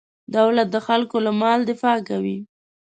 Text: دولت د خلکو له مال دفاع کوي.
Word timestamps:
دولت 0.37 0.67
د 0.71 0.77
خلکو 0.87 1.17
له 1.25 1.31
مال 1.41 1.59
دفاع 1.71 1.97
کوي. 2.09 2.37